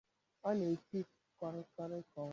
[0.47, 0.99] ọ na-eti
[1.37, 1.83] korikori ka
[2.23, 2.29] ọnwa